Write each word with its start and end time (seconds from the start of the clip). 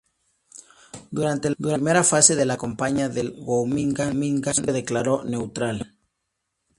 Durante 1.11 1.51
la 1.51 1.55
primera 1.55 2.03
fase 2.03 2.35
de 2.35 2.45
la 2.47 2.57
campaña 2.57 3.07
del 3.07 3.33
Guomindang, 3.33 4.13
Sun 4.15 4.53
se 4.65 4.71
declaró 4.71 5.23
neutral. 5.25 5.95